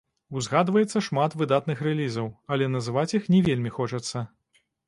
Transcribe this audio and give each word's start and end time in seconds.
Узгадваецца 0.39 1.01
шмат 1.07 1.35
выдатных 1.41 1.83
рэлізаў, 1.89 2.33
але 2.57 2.71
называць 2.79 3.07
іх 3.19 3.31
не 3.35 3.45
вельмі 3.53 3.77
хочацца. 3.81 4.29